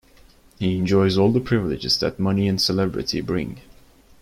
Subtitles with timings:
[0.57, 3.61] He enjoys all the privileges that money and celebrity bring.